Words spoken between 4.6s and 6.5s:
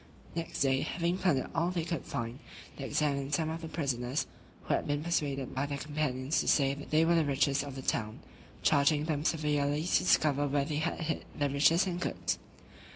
(who had been persuaded by their companions to